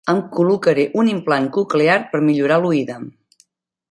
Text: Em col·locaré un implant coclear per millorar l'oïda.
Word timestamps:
Em 0.11 0.19
col·locaré 0.35 0.85
un 1.01 1.11
implant 1.11 1.51
coclear 1.59 1.99
per 2.15 2.21
millorar 2.31 2.59
l'oïda. 2.65 2.99